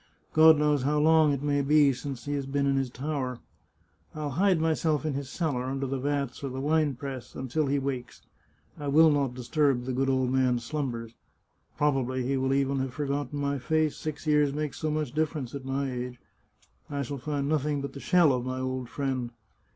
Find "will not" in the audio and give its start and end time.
8.87-9.35